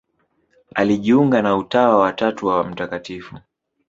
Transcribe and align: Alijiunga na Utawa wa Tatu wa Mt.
Alijiunga 0.75 1.41
na 1.41 1.57
Utawa 1.57 1.95
wa 1.97 2.13
Tatu 2.13 2.47
wa 2.47 2.63
Mt. 2.63 3.21